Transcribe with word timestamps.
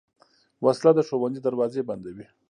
وسله 0.65 0.91
د 0.95 0.99
ښوونځي 1.07 1.41
دروازې 1.43 1.81
بندوي 1.89 2.25